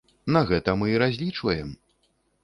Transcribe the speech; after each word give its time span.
На 0.35 0.39
гэта 0.51 0.73
мы 0.81 0.87
і 0.93 1.01
разлічваем. 1.03 1.69